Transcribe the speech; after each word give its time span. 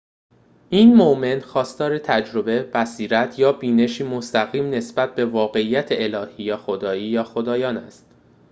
این 0.69 0.95
مؤمن 0.95 1.39
خواستار 1.39 1.97
تجربه، 1.97 2.63
بصیرت 2.63 3.39
یا 3.39 3.51
بینشی 3.51 4.03
مستقیم 4.03 4.69
نسبت 4.69 5.15
به 5.15 5.25
واقعیت 5.25 5.87
الهی/خدا 5.91 6.95
یا 6.95 7.23
خدایان 7.23 7.77
است 7.77 8.05